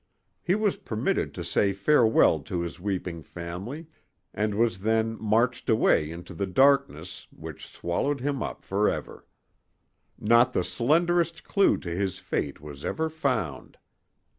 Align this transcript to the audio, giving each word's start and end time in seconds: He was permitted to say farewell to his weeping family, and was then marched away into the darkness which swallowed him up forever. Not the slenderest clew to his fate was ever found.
He 0.41 0.55
was 0.55 0.77
permitted 0.77 1.31
to 1.35 1.43
say 1.45 1.73
farewell 1.73 2.39
to 2.39 2.61
his 2.61 2.79
weeping 2.79 3.21
family, 3.21 3.85
and 4.33 4.55
was 4.55 4.79
then 4.79 5.15
marched 5.21 5.69
away 5.69 6.09
into 6.09 6.33
the 6.33 6.47
darkness 6.47 7.27
which 7.29 7.67
swallowed 7.67 8.19
him 8.19 8.41
up 8.41 8.63
forever. 8.63 9.27
Not 10.17 10.53
the 10.53 10.63
slenderest 10.63 11.43
clew 11.43 11.77
to 11.77 11.89
his 11.91 12.17
fate 12.17 12.59
was 12.59 12.83
ever 12.83 13.09
found. 13.11 13.77